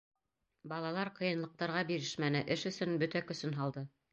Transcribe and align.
Балалар 0.71 1.11
ҡыйынлыҡтарға 1.19 1.83
бирешмәне, 1.91 2.43
эш 2.57 2.67
өсөн 2.73 2.99
бөтә 3.05 3.25
көсөн 3.31 3.59
һалды. 3.63 3.89